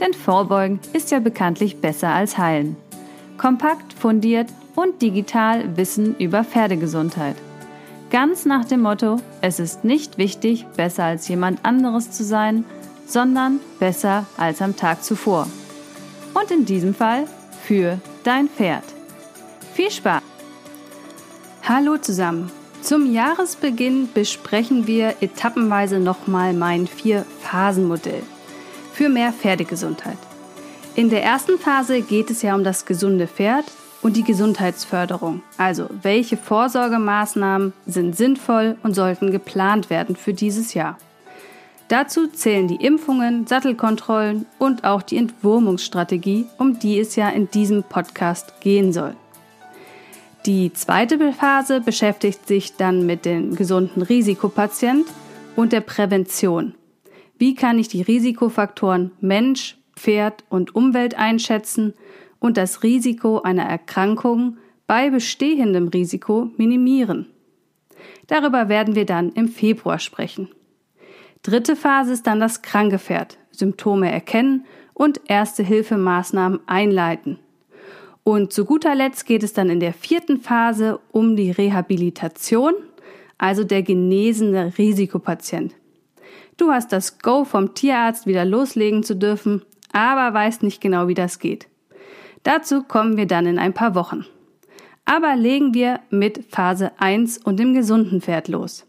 [0.00, 2.76] Denn Vorbeugen ist ja bekanntlich besser als Heilen.
[3.36, 7.36] Kompakt, fundiert und digital Wissen über Pferdegesundheit.
[8.10, 12.64] Ganz nach dem Motto, es ist nicht wichtig, besser als jemand anderes zu sein,
[13.06, 15.46] sondern besser als am Tag zuvor.
[16.34, 17.26] Und in diesem Fall
[17.62, 18.84] für dein Pferd.
[19.74, 20.22] Viel Spaß!
[21.62, 22.50] Hallo zusammen!
[22.82, 28.22] Zum Jahresbeginn besprechen wir etappenweise nochmal mein Vier-Phasen-Modell
[29.00, 30.18] für mehr Pferdegesundheit.
[30.94, 33.64] In der ersten Phase geht es ja um das gesunde Pferd
[34.02, 35.40] und die Gesundheitsförderung.
[35.56, 40.98] Also, welche Vorsorgemaßnahmen sind sinnvoll und sollten geplant werden für dieses Jahr?
[41.88, 47.82] Dazu zählen die Impfungen, Sattelkontrollen und auch die Entwurmungsstrategie, um die es ja in diesem
[47.82, 49.16] Podcast gehen soll.
[50.44, 55.06] Die zweite Phase beschäftigt sich dann mit dem gesunden Risikopatient
[55.56, 56.74] und der Prävention.
[57.40, 61.94] Wie kann ich die Risikofaktoren Mensch, Pferd und Umwelt einschätzen
[62.38, 67.30] und das Risiko einer Erkrankung bei bestehendem Risiko minimieren?
[68.26, 70.50] Darüber werden wir dann im Februar sprechen.
[71.40, 73.38] Dritte Phase ist dann das kranke Pferd.
[73.52, 77.38] Symptome erkennen und erste Hilfemaßnahmen einleiten.
[78.22, 82.74] Und zu guter Letzt geht es dann in der vierten Phase um die Rehabilitation,
[83.38, 85.79] also der genesene Risikopatient.
[86.60, 89.62] Du hast das Go vom Tierarzt wieder loslegen zu dürfen,
[89.94, 91.68] aber weißt nicht genau, wie das geht.
[92.42, 94.26] Dazu kommen wir dann in ein paar Wochen.
[95.06, 98.84] Aber legen wir mit Phase 1 und dem gesunden Pferd los.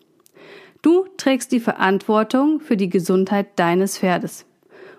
[0.82, 4.46] Du trägst die Verantwortung für die Gesundheit deines Pferdes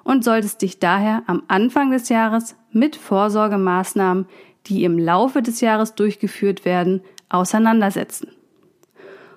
[0.02, 4.24] und solltest dich daher am Anfang des Jahres mit Vorsorgemaßnahmen,
[4.64, 8.28] die im Laufe des Jahres durchgeführt werden, auseinandersetzen.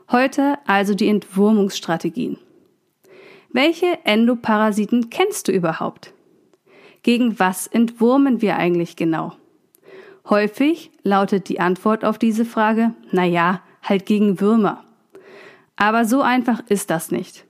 [0.09, 2.37] Heute also die Entwurmungsstrategien.
[3.55, 6.11] Welche Endoparasiten kennst du überhaupt?
[7.03, 9.31] Gegen was entwurmen wir eigentlich genau?
[10.29, 14.83] Häufig lautet die Antwort auf diese Frage, na ja, halt gegen Würmer.
[15.77, 17.45] Aber so einfach ist das nicht.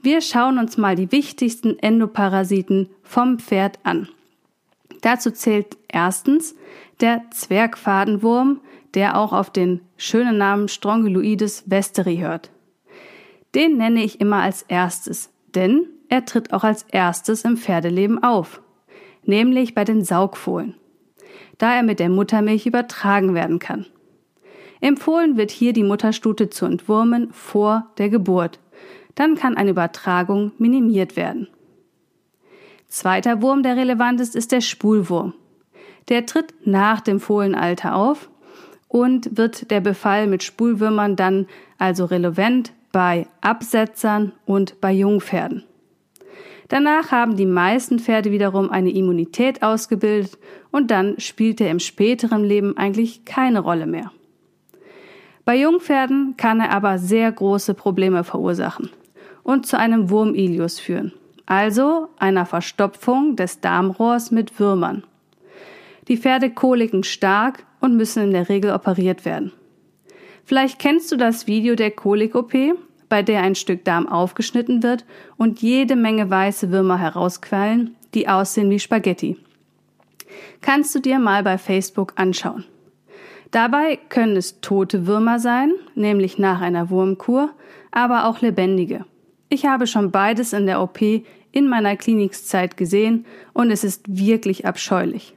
[0.00, 4.08] Wir schauen uns mal die wichtigsten Endoparasiten vom Pferd an.
[5.00, 6.54] Dazu zählt erstens
[7.00, 8.60] der Zwergfadenwurm,
[8.94, 12.50] der auch auf den schönen Namen Strongyloides westeri hört.
[13.56, 18.60] Den nenne ich immer als erstes, denn er tritt auch als erstes im Pferdeleben auf,
[19.24, 20.74] nämlich bei den Saugfohlen,
[21.58, 23.86] da er mit der Muttermilch übertragen werden kann.
[24.80, 28.58] Empfohlen wird hier die Mutterstute zu entwurmen vor der Geburt.
[29.14, 31.48] Dann kann eine Übertragung minimiert werden.
[32.88, 35.34] Zweiter Wurm, der relevant ist, ist der Spulwurm.
[36.08, 38.30] Der tritt nach dem Fohlenalter auf
[38.88, 41.46] und wird der Befall mit Spulwürmern dann
[41.78, 45.64] also relevant bei Absetzern und bei Jungpferden.
[46.68, 50.38] Danach haben die meisten Pferde wiederum eine Immunität ausgebildet
[50.70, 54.12] und dann spielt er im späteren Leben eigentlich keine Rolle mehr.
[55.44, 58.90] Bei Jungpferden kann er aber sehr große Probleme verursachen
[59.42, 61.12] und zu einem Wurmilius führen,
[61.44, 65.02] also einer Verstopfung des Darmrohrs mit Würmern.
[66.06, 69.50] Die Pferde koliken stark und müssen in der Regel operiert werden.
[70.50, 72.52] Vielleicht kennst du das Video der Kolik-OP,
[73.08, 75.04] bei der ein Stück Darm aufgeschnitten wird
[75.36, 79.36] und jede Menge weiße Würmer herausquellen, die aussehen wie Spaghetti.
[80.60, 82.64] Kannst du dir mal bei Facebook anschauen.
[83.52, 87.50] Dabei können es tote Würmer sein, nämlich nach einer Wurmkur,
[87.92, 89.04] aber auch lebendige.
[89.50, 91.00] Ich habe schon beides in der OP
[91.52, 95.32] in meiner Klinikzeit gesehen und es ist wirklich abscheulich.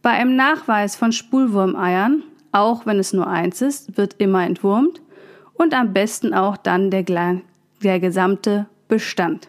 [0.00, 2.22] Bei einem Nachweis von Spulwurmeiern,
[2.52, 5.00] auch wenn es nur eins ist, wird immer entwurmt
[5.54, 7.04] und am besten auch dann der,
[7.82, 9.48] der gesamte Bestand.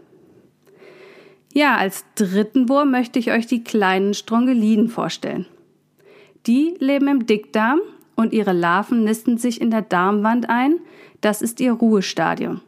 [1.53, 5.45] Ja, als dritten Wurm möchte ich euch die kleinen Strongeliden vorstellen.
[6.47, 7.79] Die leben im Dickdarm
[8.15, 10.79] und ihre Larven nisten sich in der Darmwand ein.
[11.21, 12.61] Das ist ihr Ruhestadium.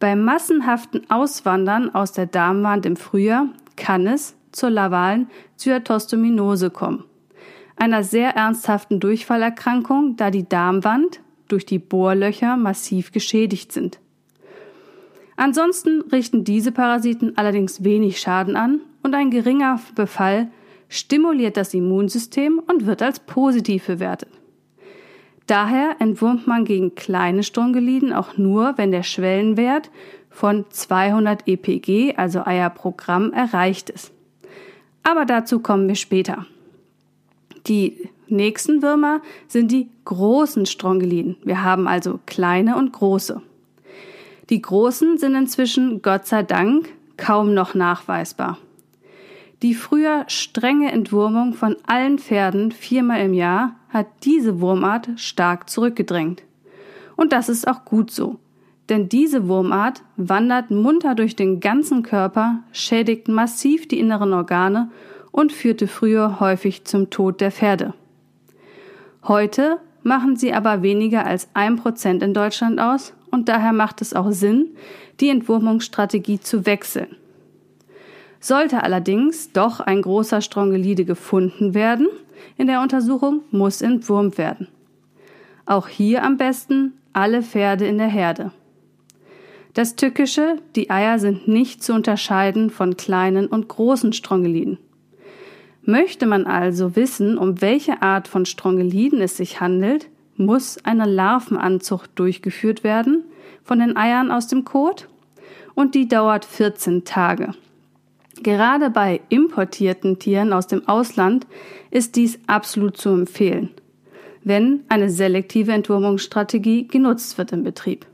[0.00, 7.04] Beim massenhaften Auswandern aus der Darmwand im Frühjahr kann es zur lavalen Zyatostominose kommen.
[7.82, 11.18] Einer sehr ernsthaften Durchfallerkrankung, da die Darmwand
[11.48, 13.98] durch die Bohrlöcher massiv geschädigt sind.
[15.34, 20.48] Ansonsten richten diese Parasiten allerdings wenig Schaden an und ein geringer Befall
[20.88, 24.30] stimuliert das Immunsystem und wird als positiv bewertet.
[25.48, 29.90] Daher entwurmt man gegen kleine Strongeliden auch nur, wenn der Schwellenwert
[30.30, 34.12] von 200 EPG, also Eier pro Gramm, erreicht ist.
[35.02, 36.46] Aber dazu kommen wir später.
[37.66, 41.36] Die nächsten Würmer sind die großen Strongeliden.
[41.44, 43.40] Wir haben also kleine und große.
[44.50, 48.58] Die großen sind inzwischen, Gott sei Dank, kaum noch nachweisbar.
[49.62, 56.42] Die früher strenge Entwurmung von allen Pferden viermal im Jahr hat diese Wurmart stark zurückgedrängt.
[57.14, 58.40] Und das ist auch gut so.
[58.88, 64.90] Denn diese Wurmart wandert munter durch den ganzen Körper, schädigt massiv die inneren Organe
[65.32, 67.94] und führte früher häufig zum Tod der Pferde.
[69.24, 74.14] Heute machen sie aber weniger als ein Prozent in Deutschland aus und daher macht es
[74.14, 74.68] auch Sinn,
[75.20, 77.16] die Entwurmungsstrategie zu wechseln.
[78.40, 82.08] Sollte allerdings doch ein großer Strongelide gefunden werden,
[82.56, 84.68] in der Untersuchung muss entwurmt werden.
[85.64, 88.52] Auch hier am besten alle Pferde in der Herde.
[89.74, 94.78] Das Tückische, die Eier sind nicht zu unterscheiden von kleinen und großen Strongeliden.
[95.84, 102.10] Möchte man also wissen, um welche Art von Strongeliden es sich handelt, muss eine Larvenanzucht
[102.14, 103.24] durchgeführt werden
[103.64, 105.08] von den Eiern aus dem Kot
[105.74, 107.54] und die dauert 14 Tage.
[108.42, 111.46] Gerade bei importierten Tieren aus dem Ausland
[111.90, 113.70] ist dies absolut zu empfehlen,
[114.42, 118.06] wenn eine selektive Entwurmungsstrategie genutzt wird im Betrieb.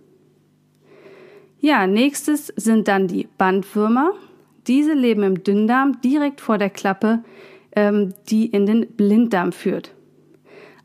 [1.60, 4.12] Ja, nächstes sind dann die Bandwürmer.
[4.66, 7.24] Diese leben im Dünndarm direkt vor der Klappe,
[7.74, 9.94] ähm, die in den Blinddarm führt.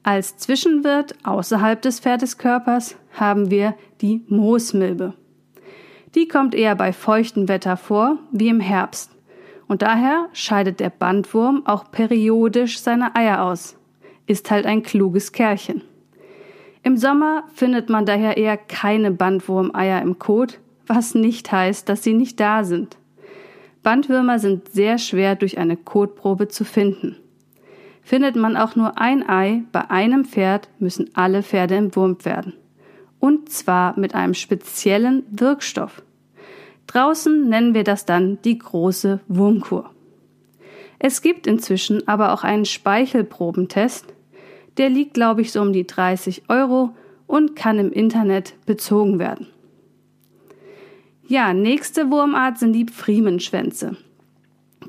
[0.04, 5.14] Als Zwischenwirt außerhalb des Pferdeskörpers haben wir die Moosmilbe.
[6.16, 9.12] Die kommt eher bei feuchtem Wetter vor, wie im Herbst.
[9.68, 13.78] Und daher scheidet der Bandwurm auch periodisch seine Eier aus.
[14.28, 15.82] Ist halt ein kluges Kerlchen.
[16.84, 22.14] Im Sommer findet man daher eher keine Bandwurmeier im Kot, was nicht heißt, dass sie
[22.14, 22.98] nicht da sind.
[23.84, 27.18] Bandwürmer sind sehr schwer durch eine Kotprobe zu finden.
[28.02, 32.54] Findet man auch nur ein Ei bei einem Pferd, müssen alle Pferde entwurmt werden.
[33.20, 36.02] Und zwar mit einem speziellen Wirkstoff.
[36.88, 39.90] Draußen nennen wir das dann die große Wurmkur.
[41.00, 44.06] Es gibt inzwischen aber auch einen Speichelprobentest.
[44.78, 46.96] Der liegt, glaube ich, so um die 30 Euro
[47.28, 49.48] und kann im Internet bezogen werden.
[51.28, 53.96] Ja, nächste Wurmart sind die Friemenschwänze.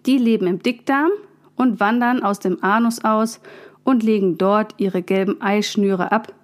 [0.04, 1.10] Die leben im Dickdarm
[1.54, 3.40] und wandern aus dem Anus aus
[3.84, 6.34] und legen dort ihre gelben Eischnüre ab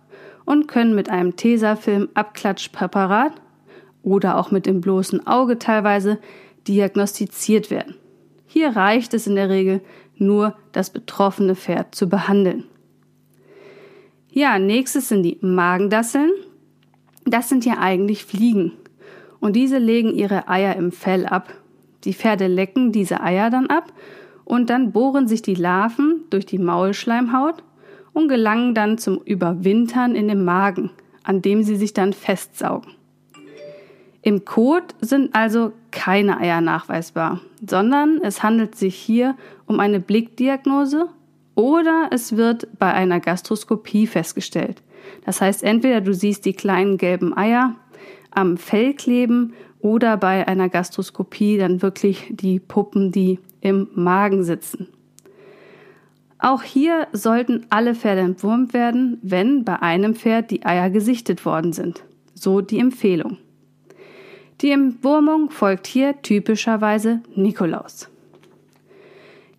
[0.45, 3.33] und können mit einem Tesafilm-Abklatschpräparat
[4.03, 6.19] oder auch mit dem bloßen Auge teilweise
[6.69, 7.97] diagnostiziert werden.
[8.47, 9.81] Hier reicht es in der Regel
[10.17, 12.65] nur, das betroffene Pferd zu behandeln.
[14.31, 16.31] Ja, nächstes sind die Magendasseln.
[17.25, 18.73] Das sind ja eigentlich Fliegen.
[19.41, 21.53] Und diese legen ihre Eier im Fell ab.
[22.05, 23.93] Die Pferde lecken diese Eier dann ab
[24.45, 27.63] und dann bohren sich die Larven durch die Maulschleimhaut
[28.13, 30.91] und gelangen dann zum Überwintern in den Magen,
[31.23, 32.93] an dem sie sich dann festsaugen.
[34.23, 41.09] Im Kot sind also keine Eier nachweisbar, sondern es handelt sich hier um eine Blickdiagnose
[41.55, 44.83] oder es wird bei einer Gastroskopie festgestellt.
[45.25, 47.77] Das heißt, entweder du siehst die kleinen gelben Eier
[48.31, 54.89] am Fell kleben oder bei einer Gastroskopie dann wirklich die Puppen, die im Magen sitzen.
[56.39, 61.73] Auch hier sollten alle Pferde entwurmt werden, wenn bei einem Pferd die Eier gesichtet worden
[61.73, 62.03] sind.
[62.35, 63.37] So die Empfehlung.
[64.63, 68.09] Die Entwurmung folgt hier typischerweise Nikolaus.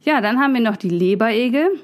[0.04, 1.80] Ja, dann haben wir noch die Leberegel.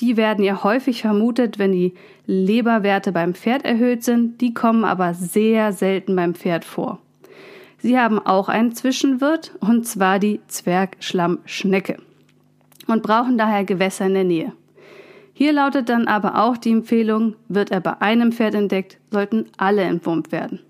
[0.00, 1.94] Die werden ja häufig vermutet, wenn die
[2.26, 4.40] Leberwerte beim Pferd erhöht sind.
[4.40, 6.98] Die kommen aber sehr selten beim Pferd vor.
[7.78, 11.98] Sie haben auch einen Zwischenwirt, und zwar die Zwergschlammschnecke,
[12.86, 14.52] und brauchen daher Gewässer in der Nähe.
[15.34, 19.82] Hier lautet dann aber auch die Empfehlung, wird er bei einem Pferd entdeckt, sollten alle
[19.82, 20.60] entwurmt werden.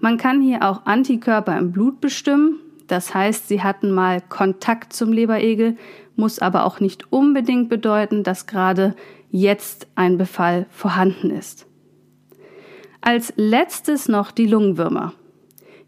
[0.00, 2.56] Man kann hier auch Antikörper im Blut bestimmen.
[2.88, 5.76] Das heißt, sie hatten mal Kontakt zum Leberegel,
[6.16, 8.96] muss aber auch nicht unbedingt bedeuten, dass gerade
[9.30, 11.66] jetzt ein Befall vorhanden ist.
[13.00, 15.12] Als letztes noch die Lungenwürmer.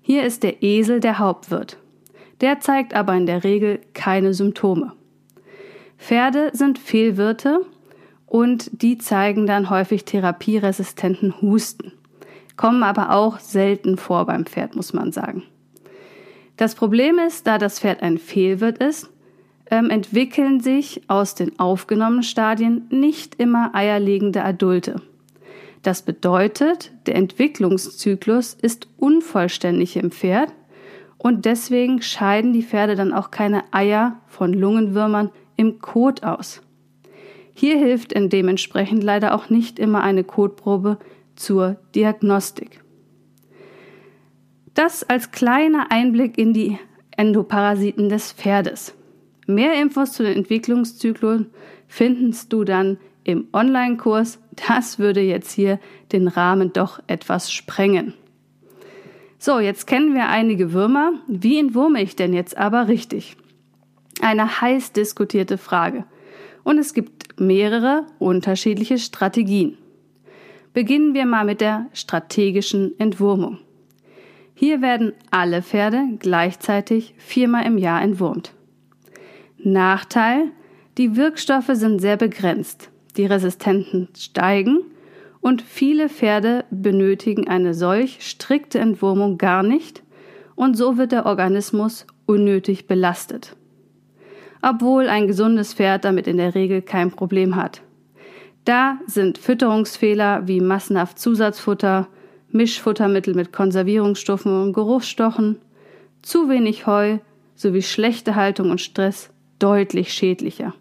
[0.00, 1.78] Hier ist der Esel der Hauptwirt.
[2.40, 4.92] Der zeigt aber in der Regel keine Symptome.
[5.99, 7.61] Pferde sind Fehlwirte
[8.26, 11.92] und die zeigen dann häufig therapieresistenten Husten
[12.61, 15.44] kommen aber auch selten vor beim Pferd, muss man sagen.
[16.59, 19.09] Das Problem ist, da das Pferd ein Fehlwirt ist,
[19.70, 25.02] ähm, entwickeln sich aus den aufgenommenen Stadien nicht immer eierlegende Adulte.
[25.82, 30.52] Das bedeutet, der Entwicklungszyklus ist unvollständig im Pferd
[31.16, 36.60] und deswegen scheiden die Pferde dann auch keine Eier von Lungenwürmern im Kot aus.
[37.54, 40.98] Hier hilft dementsprechend leider auch nicht immer eine Kotprobe
[41.36, 42.82] zur Diagnostik.
[44.74, 46.78] Das als kleiner Einblick in die
[47.16, 48.94] Endoparasiten des Pferdes.
[49.50, 51.50] Mehr Infos zu den Entwicklungszyklen
[51.88, 54.38] findest du dann im Online-Kurs.
[54.69, 55.78] Das würde jetzt hier
[56.12, 58.14] den Rahmen doch etwas sprengen.
[59.38, 61.12] So, jetzt kennen wir einige Würmer.
[61.26, 63.37] Wie entwurme ich denn jetzt aber richtig?
[64.21, 66.04] Eine heiß diskutierte Frage.
[66.62, 69.78] Und es gibt mehrere unterschiedliche Strategien.
[70.75, 73.59] Beginnen wir mal mit der strategischen Entwurmung.
[74.54, 78.52] Hier werden alle Pferde gleichzeitig viermal im Jahr entwurmt.
[79.62, 80.50] Nachteil,
[80.99, 82.90] die Wirkstoffe sind sehr begrenzt.
[83.17, 84.81] Die Resistenzen steigen
[85.40, 90.02] und viele Pferde benötigen eine solch strikte Entwurmung gar nicht
[90.55, 93.57] und so wird der Organismus unnötig belastet.
[94.62, 97.83] Obwohl ein gesundes Pferd damit in der Regel kein Problem hat.
[98.64, 102.09] Da sind Fütterungsfehler wie massenhaft Zusatzfutter,
[102.52, 105.59] Mischfuttermittel mit Konservierungsstoffen und Geruchsstochen,
[106.21, 107.19] zu wenig Heu
[107.55, 109.29] sowie schlechte Haltung und Stress
[109.61, 110.75] deutlich schädlicher.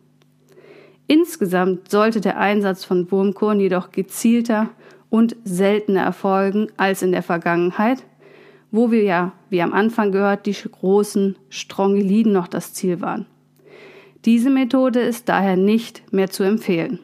[1.08, 4.70] Insgesamt sollte der Einsatz von Wurmkuren jedoch gezielter
[5.10, 8.04] und seltener erfolgen als in der Vergangenheit,
[8.72, 13.26] wo wir ja, wie am Anfang gehört, die großen Strongeliden noch das Ziel waren.
[14.26, 17.00] Diese Methode ist daher nicht mehr zu empfehlen.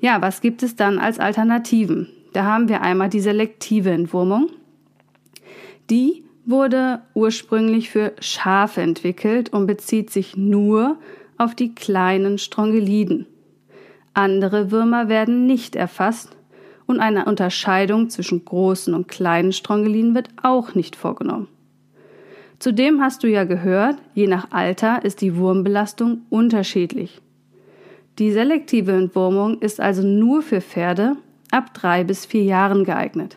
[0.00, 2.08] Ja, was gibt es dann als Alternativen?
[2.32, 4.50] Da haben wir einmal die selektive Entwurmung.
[5.90, 10.98] Die wurde ursprünglich für Schafe entwickelt und bezieht sich nur
[11.38, 13.26] auf die kleinen Strongeliden.
[14.12, 16.36] Andere Würmer werden nicht erfasst
[16.86, 21.48] und eine Unterscheidung zwischen großen und kleinen Strongeliden wird auch nicht vorgenommen.
[22.58, 27.20] Zudem hast du ja gehört, je nach Alter ist die Wurmbelastung unterschiedlich.
[28.18, 31.16] Die selektive Entwurmung ist also nur für Pferde
[31.50, 33.36] ab drei bis vier Jahren geeignet.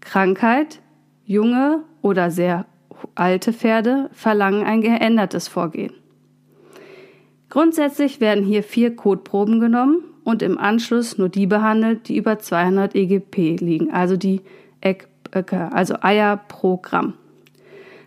[0.00, 0.81] Krankheit,
[1.24, 2.66] junge oder sehr
[3.14, 5.92] alte Pferde verlangen ein geändertes Vorgehen.
[7.48, 12.94] Grundsätzlich werden hier vier Kotproben genommen und im Anschluss nur die behandelt, die über 200
[12.94, 14.40] EGP liegen, also die
[15.48, 17.14] also Eier pro Gramm.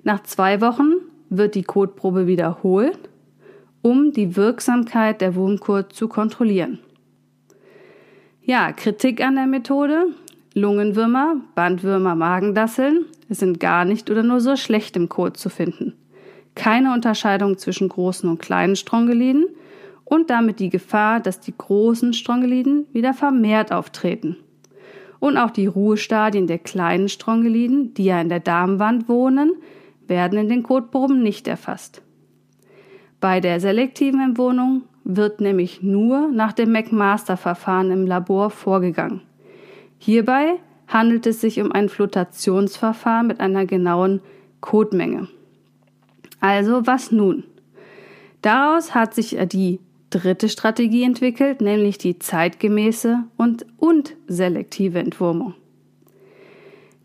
[0.04, 0.94] Nach zwei Wochen
[1.30, 3.10] wird die Kotprobe wiederholt,
[3.82, 6.80] um die Wirksamkeit der Wurmkur zu kontrollieren.
[8.44, 10.08] Ja, Kritik an der Methode.
[10.58, 15.96] Lungenwürmer, Bandwürmer, Magendasseln sind gar nicht oder nur so schlecht im Kot zu finden.
[16.56, 19.48] Keine Unterscheidung zwischen großen und kleinen Strongeliden
[20.06, 24.38] und damit die Gefahr, dass die großen Strongeliden wieder vermehrt auftreten.
[25.20, 29.52] Und auch die Ruhestadien der kleinen Strongeliden, die ja in der Darmwand wohnen,
[30.08, 32.02] werden in den Kotproben nicht erfasst.
[33.20, 39.20] Bei der selektiven Entwohnung wird nämlich nur nach dem McMaster-Verfahren im Labor vorgegangen.
[39.98, 44.22] Hierbei handelt es sich um ein Flotationsverfahren mit einer genauen
[44.62, 45.28] Kotmenge.
[46.40, 47.44] Also was nun?
[48.42, 49.80] Daraus hat sich die
[50.12, 55.56] dritte Strategie entwickelt, nämlich die zeitgemäße und, und selektive Entwurmung.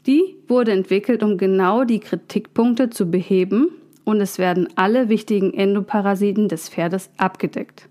[0.07, 3.69] Die wurde entwickelt, um genau die Kritikpunkte zu beheben
[4.05, 7.89] und es werden alle wichtigen Endoparasiten des Pferdes abgedeckt.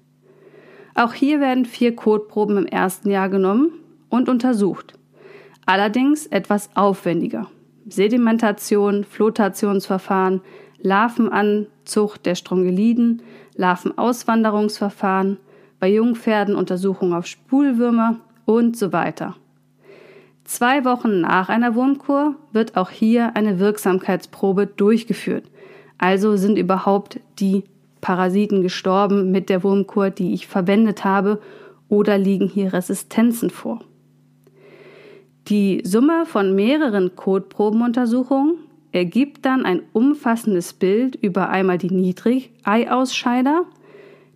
[0.95, 3.71] Auch hier werden vier Kotproben im ersten Jahr genommen
[4.09, 4.93] und untersucht.
[5.65, 7.47] Allerdings etwas aufwendiger.
[7.87, 10.41] Sedimentation, Flotationsverfahren,
[10.81, 13.21] Larvenanzucht der Strongeliden,
[13.55, 15.37] Larvenauswanderungsverfahren,
[15.79, 19.35] bei Jungpferden Untersuchungen auf Spulwürmer und so weiter.
[20.43, 25.45] Zwei Wochen nach einer Wurmkur wird auch hier eine Wirksamkeitsprobe durchgeführt.
[25.99, 27.65] Also sind überhaupt die
[28.01, 31.41] Parasiten gestorben mit der Wurmkur, die ich verwendet habe,
[31.87, 33.81] oder liegen hier Resistenzen vor?
[35.47, 38.55] Die Summe von mehreren Kotprobenuntersuchungen
[38.91, 43.65] ergibt dann ein umfassendes Bild über einmal die Niedrig-Eiausscheider,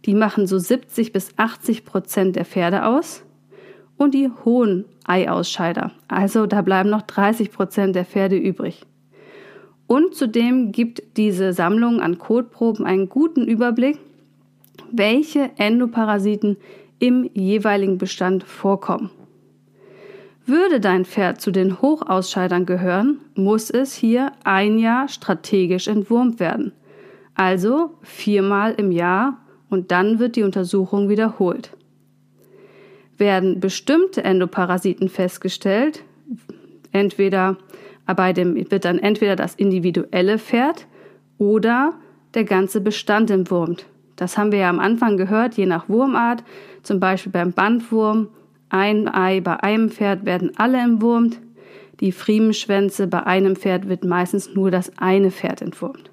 [0.05, 3.23] die machen so 70 bis 80 Prozent der Pferde aus,
[3.97, 8.81] und die hohen Eiausscheider, also da bleiben noch 30 Prozent der Pferde übrig.
[9.87, 13.99] Und zudem gibt diese Sammlung an Kotproben einen guten Überblick,
[14.91, 16.57] welche Endoparasiten
[16.99, 19.11] im jeweiligen Bestand vorkommen.
[20.45, 26.73] Würde dein Pferd zu den Hochausscheidern gehören, muss es hier ein Jahr strategisch entwurmt werden.
[27.33, 29.37] Also viermal im Jahr
[29.69, 31.71] und dann wird die Untersuchung wiederholt.
[33.17, 36.03] Werden bestimmte Endoparasiten festgestellt,
[36.91, 37.57] entweder
[38.05, 40.87] bei dem wird dann entweder das individuelle Pferd
[41.37, 41.93] oder
[42.33, 43.85] der ganze Bestand entwurmt.
[44.17, 46.43] Das haben wir ja am Anfang gehört, je nach Wurmart,
[46.83, 48.27] zum Beispiel beim Bandwurm,
[48.73, 51.39] ein Ei bei einem Pferd werden alle entwurmt,
[51.99, 56.09] die Friemenschwänze bei einem Pferd wird meistens nur das eine Pferd entwurmt.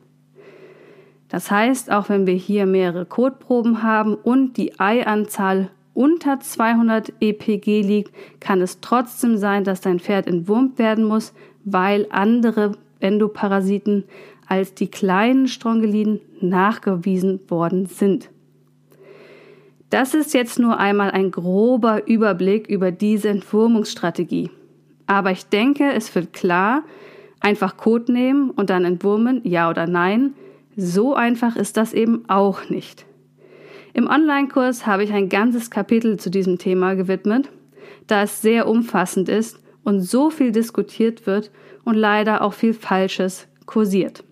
[1.28, 7.82] Das heißt, auch wenn wir hier mehrere Kotproben haben und die Eianzahl unter 200 EPG
[7.82, 11.32] liegt, kann es trotzdem sein, dass dein Pferd entwurmt werden muss,
[11.64, 14.04] weil andere Endoparasiten
[14.46, 18.28] als die kleinen Strongeliden nachgewiesen worden sind.
[19.90, 24.50] Das ist jetzt nur einmal ein grober Überblick über diese Entwurmungsstrategie.
[25.06, 26.84] Aber ich denke, es wird klar,
[27.40, 30.34] einfach Code nehmen und dann entwurmen, ja oder nein.
[30.76, 33.04] So einfach ist das eben auch nicht.
[33.92, 37.50] Im Online-Kurs habe ich ein ganzes Kapitel zu diesem Thema gewidmet,
[38.06, 41.50] da es sehr umfassend ist und so viel diskutiert wird
[41.84, 44.22] und leider auch viel Falsches kursiert.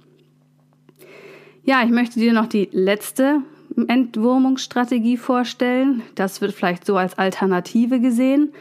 [1.64, 3.42] Ja, ich möchte dir noch die letzte
[3.86, 6.02] Entwurmungsstrategie vorstellen.
[6.14, 8.52] Das wird vielleicht so als Alternative gesehen.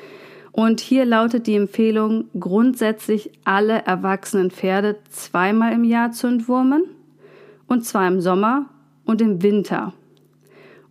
[0.52, 6.84] Und hier lautet die Empfehlung, grundsätzlich alle erwachsenen Pferde zweimal im Jahr zu entwurmen.
[7.68, 8.66] Und zwar im Sommer
[9.06, 9.94] und im Winter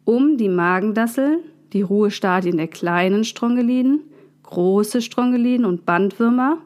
[0.07, 1.41] um die Magendassel,
[1.73, 4.01] die Ruhestadien der kleinen Strongeliden,
[4.45, 6.59] große Strongeliden und Bandwürmer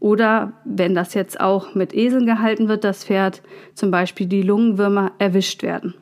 [0.00, 3.40] oder wenn das jetzt auch mit Eseln gehalten wird, das Pferd,
[3.74, 5.94] zum Beispiel die Lungenwürmer, erwischt werden.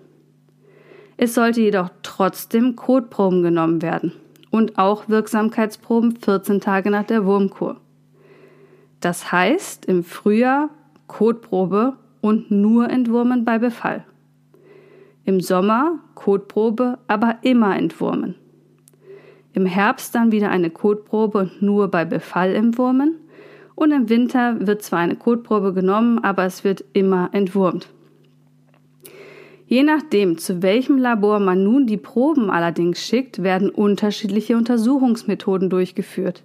[1.22, 4.12] Es sollte jedoch trotzdem Kotproben genommen werden
[4.50, 7.76] und auch Wirksamkeitsproben 14 Tage nach der Wurmkur.
[9.00, 10.70] Das heißt im Frühjahr
[11.08, 14.06] Kotprobe und nur Entwurmen bei Befall.
[15.26, 18.34] Im Sommer Kotprobe, aber immer entwurmen.
[19.52, 23.16] Im Herbst dann wieder eine Kotprobe nur bei Befall entwurmen.
[23.74, 27.90] Und im Winter wird zwar eine Kotprobe genommen, aber es wird immer entwurmt.
[29.70, 36.42] Je nachdem, zu welchem Labor man nun die Proben allerdings schickt, werden unterschiedliche Untersuchungsmethoden durchgeführt.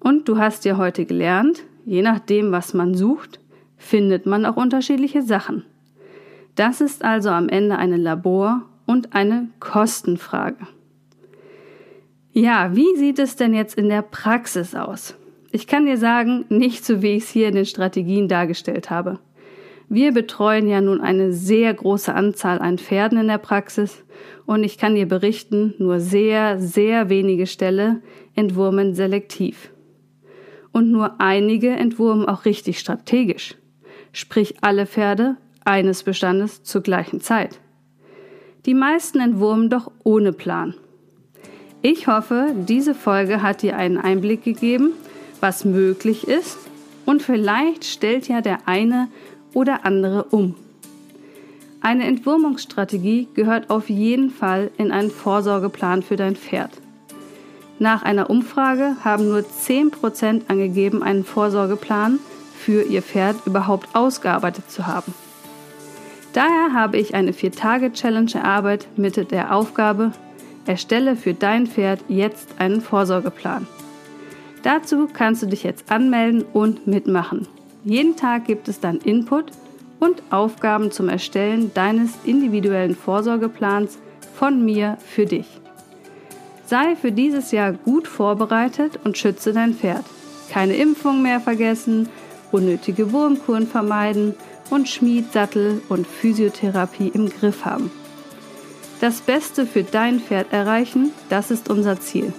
[0.00, 3.40] Und du hast ja heute gelernt, je nachdem, was man sucht,
[3.78, 5.64] findet man auch unterschiedliche Sachen.
[6.54, 10.66] Das ist also am Ende eine Labor- und eine Kostenfrage.
[12.34, 15.14] Ja, wie sieht es denn jetzt in der Praxis aus?
[15.52, 19.20] Ich kann dir sagen, nicht so wie ich es hier in den Strategien dargestellt habe.
[19.92, 24.02] Wir betreuen ja nun eine sehr große Anzahl an Pferden in der Praxis
[24.46, 28.00] und ich kann dir berichten, nur sehr, sehr wenige Ställe
[28.34, 29.68] entwurmen selektiv.
[30.72, 33.54] Und nur einige entwurmen auch richtig strategisch.
[34.12, 37.60] Sprich alle Pferde eines Bestandes zur gleichen Zeit.
[38.64, 40.72] Die meisten entwurmen doch ohne Plan.
[41.82, 44.92] Ich hoffe, diese Folge hat dir einen Einblick gegeben,
[45.40, 46.56] was möglich ist
[47.04, 49.08] und vielleicht stellt ja der eine
[49.54, 50.54] oder andere um.
[51.80, 56.70] Eine Entwurmungsstrategie gehört auf jeden Fall in einen Vorsorgeplan für dein Pferd.
[57.80, 62.20] Nach einer Umfrage haben nur 10% angegeben, einen Vorsorgeplan
[62.56, 65.12] für ihr Pferd überhaupt ausgearbeitet zu haben.
[66.32, 70.12] Daher habe ich eine 4-Tage-Challenge erarbeitet mit der Aufgabe,
[70.66, 73.66] erstelle für dein Pferd jetzt einen Vorsorgeplan.
[74.62, 77.48] Dazu kannst du dich jetzt anmelden und mitmachen.
[77.84, 79.46] Jeden Tag gibt es dann Input
[79.98, 83.98] und Aufgaben zum Erstellen deines individuellen Vorsorgeplans
[84.34, 85.46] von mir für dich.
[86.66, 90.04] Sei für dieses Jahr gut vorbereitet und schütze dein Pferd.
[90.50, 92.08] Keine Impfung mehr vergessen,
[92.52, 94.34] unnötige Wurmkuren vermeiden
[94.70, 97.90] und Schmied, Sattel und Physiotherapie im Griff haben.
[99.00, 102.32] Das Beste für dein Pferd erreichen, das ist unser Ziel.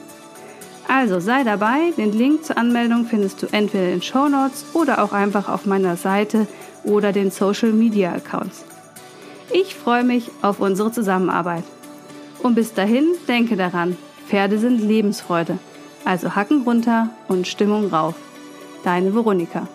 [0.87, 5.11] Also sei dabei, den Link zur Anmeldung findest du entweder in Show Notes oder auch
[5.11, 6.47] einfach auf meiner Seite
[6.83, 8.65] oder den Social Media Accounts.
[9.51, 11.63] Ich freue mich auf unsere Zusammenarbeit.
[12.41, 15.59] Und bis dahin denke daran, Pferde sind Lebensfreude.
[16.05, 18.15] Also Hacken runter und Stimmung rauf.
[18.83, 19.67] Deine Veronika.